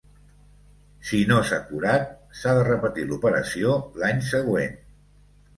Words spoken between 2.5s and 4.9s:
de repetir l'operació l'any següent.